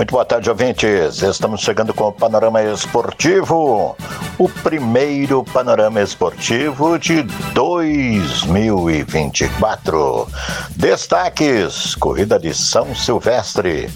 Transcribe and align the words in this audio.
Muito 0.00 0.12
boa 0.12 0.24
tarde, 0.24 0.48
ouvintes. 0.48 1.20
Estamos 1.20 1.60
chegando 1.60 1.92
com 1.92 2.04
o 2.04 2.12
Panorama 2.12 2.62
Esportivo, 2.62 3.94
o 4.38 4.48
primeiro 4.48 5.44
Panorama 5.44 6.00
Esportivo 6.00 6.98
de 6.98 7.22
2024. 7.52 10.26
Destaques: 10.74 11.94
Corrida 11.96 12.38
de 12.38 12.54
São 12.54 12.94
Silvestre, 12.94 13.90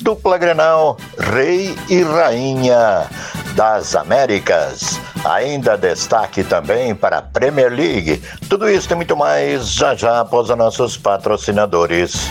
dupla 0.00 0.38
Grenal, 0.38 0.96
Rei 1.18 1.76
e 1.88 2.04
Rainha 2.04 3.08
das 3.56 3.96
Américas. 3.96 5.00
Ainda 5.24 5.76
destaque 5.76 6.44
também 6.44 6.94
para 6.94 7.18
a 7.18 7.22
Premier 7.22 7.72
League. 7.72 8.22
Tudo 8.48 8.70
isso 8.70 8.86
e 8.86 8.94
muito 8.94 9.16
mais 9.16 9.72
já 9.72 9.96
já 9.96 10.20
após 10.20 10.50
os 10.50 10.56
nossos 10.56 10.96
patrocinadores. 10.96 12.30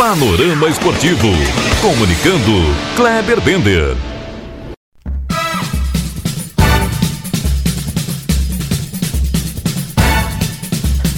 Panorama 0.00 0.64
Esportivo. 0.66 1.28
Comunicando, 1.82 2.74
Kleber 2.96 3.38
Bender. 3.42 3.94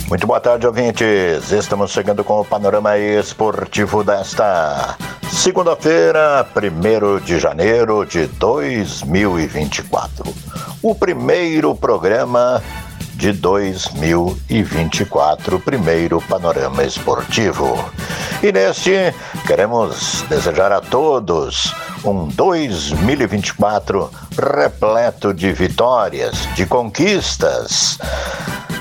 Muito 0.08 0.26
boa 0.26 0.40
tarde, 0.40 0.66
ouvintes. 0.66 1.52
Estamos 1.52 1.92
chegando 1.92 2.24
com 2.24 2.40
o 2.40 2.44
panorama 2.44 2.98
esportivo 2.98 4.02
desta 4.02 4.96
segunda-feira, 5.30 6.44
1 6.52 7.20
de 7.24 7.38
janeiro 7.38 8.04
de 8.04 8.26
2024. 8.26 10.24
O 10.82 10.92
primeiro 10.92 11.72
programa 11.76 12.60
de 13.14 13.30
2024, 13.30 15.60
primeiro 15.60 16.20
panorama 16.22 16.82
esportivo. 16.82 17.78
E 18.42 18.50
neste, 18.50 19.14
queremos 19.46 20.22
desejar 20.22 20.72
a 20.72 20.80
todos 20.80 21.72
um 22.04 22.26
2024 22.26 24.10
repleto 24.36 25.32
de 25.32 25.52
vitórias, 25.52 26.48
de 26.56 26.66
conquistas. 26.66 28.00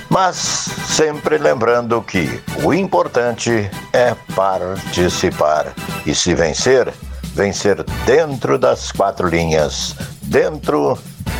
Mas 0.09 0.67
sempre 0.87 1.37
lembrando 1.37 2.01
que 2.01 2.41
o 2.63 2.73
importante 2.73 3.69
é 3.93 4.15
participar 4.35 5.71
e 6.07 6.15
se 6.15 6.33
vencer, 6.33 6.91
vencer 7.35 7.83
dentro 8.07 8.57
das 8.57 8.91
quatro 8.91 9.27
linhas, 9.27 9.95
dentro 10.23 10.97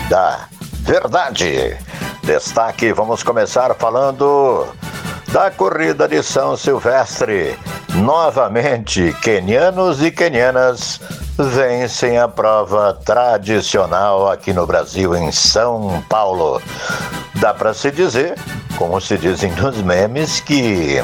da 0.09 0.47
verdade. 0.81 1.75
Destaque, 2.21 2.93
vamos 2.93 3.23
começar 3.23 3.73
falando 3.73 4.67
da 5.29 5.49
corrida 5.49 6.07
de 6.07 6.21
São 6.21 6.55
Silvestre. 6.55 7.57
Novamente, 7.95 9.13
quenianos 9.21 10.01
e 10.01 10.11
quenianas 10.11 10.99
vencem 11.37 12.17
a 12.17 12.27
prova 12.27 12.93
tradicional 12.93 14.29
aqui 14.29 14.53
no 14.53 14.65
Brasil, 14.65 15.15
em 15.15 15.31
São 15.31 16.03
Paulo. 16.07 16.61
Dá 17.35 17.53
para 17.53 17.73
se 17.73 17.91
dizer, 17.91 18.35
como 18.77 18.99
se 19.01 19.17
dizem 19.17 19.51
nos 19.53 19.77
memes, 19.77 20.39
que 20.39 21.03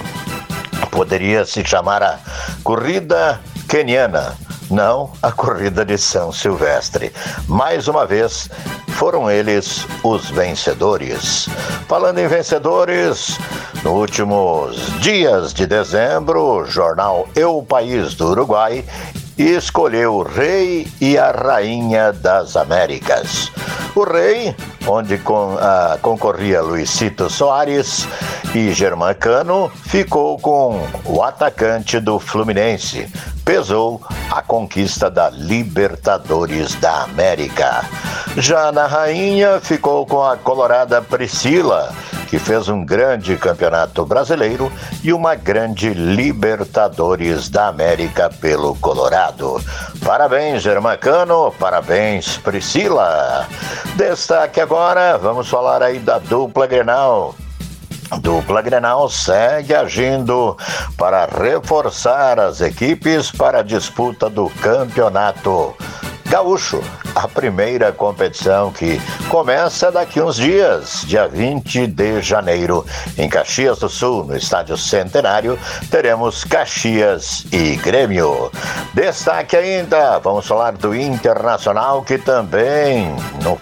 poderia 0.91 1.45
se 1.45 1.63
chamar 1.65 2.01
a 2.01 2.17
corrida 2.63 3.39
queniana 3.67 4.35
não 4.69 5.11
a 5.21 5.31
corrida 5.31 5.85
de 5.85 5.97
São 5.97 6.31
Silvestre. 6.31 7.11
Mais 7.47 7.87
uma 7.87 8.05
vez, 8.05 8.49
foram 8.97 9.29
eles 9.29 9.85
os 10.03 10.27
vencedores. 10.31 11.47
Falando 11.87 12.17
em 12.17 12.27
vencedores, 12.27 13.37
nos 13.83 13.93
últimos 13.93 14.75
dias 14.99 15.53
de 15.53 15.67
dezembro, 15.67 16.41
o 16.41 16.65
jornal 16.65 17.29
Eu 17.35 17.61
País 17.61 18.15
do 18.15 18.31
Uruguai 18.31 18.83
escolheu 19.37 20.15
o 20.15 20.23
rei 20.23 20.87
e 20.99 21.15
a 21.15 21.29
rainha 21.29 22.11
das 22.11 22.55
Américas. 22.57 23.51
O 23.95 24.03
rei, 24.03 24.55
onde 24.87 25.19
com, 25.19 25.53
uh, 25.53 25.99
concorria 26.01 26.61
Luisito 26.61 27.29
Soares 27.29 28.07
e 28.55 28.71
Germancano, 28.71 29.71
ficou 29.85 30.39
com 30.39 30.81
o 31.05 31.21
atacante 31.21 31.99
do 31.99 32.19
Fluminense. 32.19 33.07
Pesou 33.45 34.01
a 34.31 34.41
conquista 34.41 35.07
da 35.09 35.29
Libertadores 35.29 36.73
da 36.75 37.03
América. 37.03 37.85
Já 38.37 38.71
na 38.71 38.85
rainha, 38.85 39.59
ficou 39.59 40.05
com 40.05 40.23
a 40.23 40.37
colorada 40.37 41.01
Priscila 41.01 41.93
que 42.27 42.37
fez 42.37 42.67
um 42.67 42.85
grande 42.85 43.35
campeonato 43.37 44.05
brasileiro 44.05 44.71
e 45.03 45.13
uma 45.13 45.33
grande 45.33 45.89
Libertadores 45.93 47.49
da 47.49 47.67
América 47.67 48.29
pelo 48.29 48.75
Colorado. 48.75 49.61
Parabéns, 50.03 50.61
Germacano, 50.61 51.51
parabéns, 51.57 52.37
Priscila. 52.37 53.47
Destaque 53.95 54.59
agora, 54.59 55.17
vamos 55.17 55.49
falar 55.49 55.81
aí 55.81 55.99
da 55.99 56.19
dupla 56.19 56.67
Grenal. 56.67 57.33
Dupla 58.19 58.61
Grenal 58.61 59.09
segue 59.09 59.73
agindo 59.73 60.55
para 60.97 61.25
reforçar 61.25 62.39
as 62.39 62.61
equipes 62.61 63.31
para 63.31 63.59
a 63.59 63.63
disputa 63.63 64.29
do 64.29 64.49
campeonato 64.61 65.75
gaúcho 66.29 66.81
a 67.15 67.27
primeira 67.27 67.91
competição 67.91 68.71
que 68.71 69.01
começa 69.27 69.91
daqui 69.91 70.21
uns 70.21 70.35
dias, 70.35 71.03
dia 71.07 71.27
20 71.27 71.87
de 71.87 72.21
janeiro, 72.21 72.85
em 73.17 73.27
Caxias 73.27 73.79
do 73.79 73.89
Sul, 73.89 74.23
no 74.23 74.37
Estádio 74.37 74.77
Centenário, 74.77 75.57
teremos 75.89 76.43
Caxias 76.43 77.45
e 77.51 77.75
Grêmio. 77.77 78.51
Destaque 78.93 79.57
ainda, 79.57 80.19
vamos 80.19 80.45
falar 80.45 80.73
do 80.73 80.95
Internacional 80.95 82.03
que 82.03 82.19
também 82.19 83.15
no, 83.43 83.59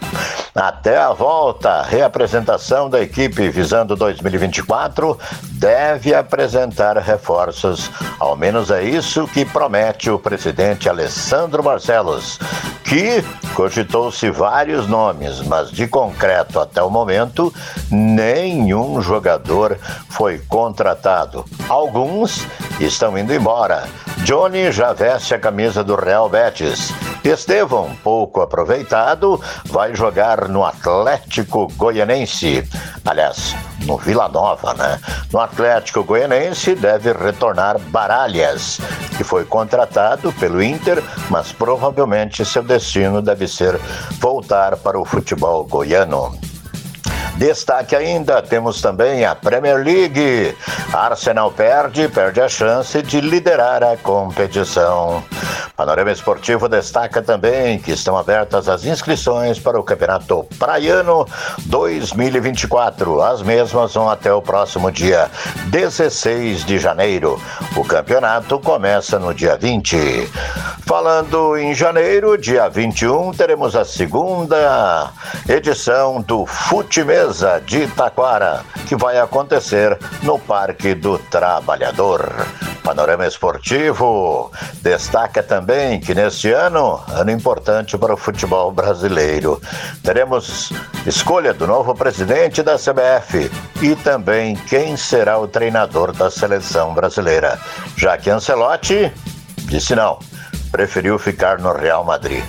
até 0.55 0.97
a 0.97 1.11
volta, 1.11 1.81
reapresentação 1.81 2.89
da 2.89 3.01
equipe 3.01 3.49
visando 3.49 3.93
2024 3.93 5.19
deve 5.51 6.15
apresentar 6.15 6.97
reforços. 6.97 7.91
Ao 8.17 8.37
menos 8.37 8.71
é 8.71 8.81
isso 8.81 9.27
que 9.27 9.43
promete 9.43 10.09
o 10.09 10.17
presidente 10.17 10.87
Alessandro 10.87 11.61
Barcelos, 11.61 12.39
que 12.85 13.21
Cogitou-se 13.55 14.29
vários 14.29 14.85
nomes, 14.85 15.39
mas 15.39 15.71
de 15.71 15.87
concreto 15.87 16.59
até 16.59 16.83
o 16.83 16.89
momento, 16.89 17.53
nenhum 17.89 19.01
jogador 19.01 19.79
foi 20.09 20.39
contratado. 20.39 21.45
Alguns 21.69 22.45
estão 22.79 23.17
indo 23.17 23.33
embora. 23.33 23.87
Johnny 24.23 24.71
já 24.71 24.91
veste 24.93 25.33
a 25.33 25.39
camisa 25.39 25.83
do 25.83 25.95
Real 25.95 26.27
Betis. 26.27 26.91
Estevão, 27.23 27.95
pouco 28.03 28.41
aproveitado, 28.41 29.41
vai 29.65 29.95
jogar 29.95 30.47
no 30.47 30.63
Atlético 30.63 31.67
Goianense. 31.75 32.67
Aliás, 33.03 33.55
no 33.85 33.97
Vila 33.97 34.27
Nova, 34.27 34.73
né? 34.73 34.99
No 35.31 35.39
Atlético 35.39 36.03
Goianense 36.03 36.75
deve 36.75 37.13
retornar 37.13 37.79
Baralhas, 37.79 38.79
que 39.17 39.23
foi 39.23 39.45
contratado 39.45 40.31
pelo 40.33 40.61
Inter, 40.61 41.03
mas 41.29 41.51
provavelmente 41.51 42.45
seu 42.45 42.63
destino 42.63 43.21
deve 43.21 43.47
ser 43.47 43.79
voltar 44.19 44.75
para 44.77 44.99
o 44.99 45.05
futebol 45.05 45.63
goiano. 45.65 46.37
Destaque 47.37 47.95
ainda, 47.95 48.41
temos 48.41 48.81
também 48.81 49.25
a 49.25 49.35
Premier 49.35 49.75
League. 49.83 50.55
Arsenal 50.93 51.51
perde, 51.51 52.07
perde 52.07 52.39
a 52.39 52.47
chance 52.47 53.01
de 53.01 53.19
liderar 53.19 53.83
a 53.83 53.97
competição. 53.97 55.21
Panorama 55.75 56.09
Esportivo 56.09 56.69
destaca 56.69 57.21
também 57.21 57.77
que 57.77 57.91
estão 57.91 58.17
abertas 58.17 58.69
as 58.69 58.85
inscrições 58.85 59.59
para 59.59 59.77
o 59.77 59.83
Campeonato 59.83 60.47
Praiano 60.57 61.27
2024. 61.65 63.21
As 63.21 63.41
mesmas 63.41 63.93
vão 63.93 64.09
até 64.09 64.33
o 64.33 64.41
próximo 64.41 64.89
dia 64.89 65.29
16 65.67 66.63
de 66.63 66.79
janeiro. 66.79 67.41
O 67.75 67.83
campeonato 67.83 68.57
começa 68.59 69.19
no 69.19 69.33
dia 69.33 69.57
20. 69.57 70.31
Falando 70.95 71.57
em 71.57 71.75
janeiro, 71.75 72.37
dia 72.37 72.69
21, 72.69 73.33
teremos 73.33 73.75
a 73.75 73.83
segunda 73.83 75.11
edição 75.45 76.21
do 76.21 76.45
Fute 76.45 77.03
Mesa 77.03 77.61
de 77.65 77.79
Itaquara, 77.79 78.63
que 78.87 78.95
vai 78.95 79.19
acontecer 79.19 79.99
no 80.23 80.39
Parque 80.39 80.95
do 80.95 81.19
Trabalhador. 81.19 82.47
Panorama 82.81 83.27
Esportivo 83.27 84.49
destaca 84.81 85.43
também 85.43 85.99
que 85.99 86.15
neste 86.15 86.53
ano, 86.53 87.03
ano 87.09 87.29
importante 87.29 87.97
para 87.97 88.13
o 88.13 88.17
futebol 88.17 88.71
brasileiro, 88.71 89.61
teremos 90.01 90.71
escolha 91.05 91.53
do 91.53 91.67
novo 91.67 91.93
presidente 91.93 92.63
da 92.63 92.77
CBF 92.77 93.51
e 93.81 93.97
também 93.97 94.55
quem 94.55 94.95
será 94.95 95.37
o 95.37 95.45
treinador 95.45 96.13
da 96.13 96.31
seleção 96.31 96.93
brasileira, 96.93 97.59
já 97.97 98.17
que 98.17 98.29
Ancelotti 98.29 99.11
disse 99.67 99.93
não, 99.93 100.19
preferiu 100.75 101.17
ficar 101.17 101.57
no 101.57 101.71
Real 101.71 102.03
Madrid. 102.03 102.43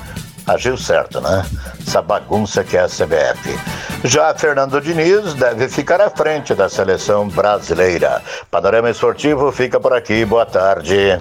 Agiu 0.49 0.77
certo, 0.77 1.21
né? 1.21 1.47
Essa 1.87 2.03
bagunça 2.03 2.65
que 2.65 2.77
é 2.77 2.81
a 2.81 2.89
CBF. 2.89 3.57
Já 4.03 4.35
Fernando 4.35 4.81
Diniz 4.81 5.35
deve 5.35 5.69
ficar 5.69 6.01
à 6.01 6.11
frente 6.11 6.53
da 6.53 6.69
seleção 6.69 7.29
brasileira. 7.29 8.21
Panorama 8.51 8.91
Esportivo 8.91 9.53
fica 9.53 9.79
por 9.79 9.93
aqui. 9.93 10.25
Boa 10.25 10.45
tarde. 10.45 11.21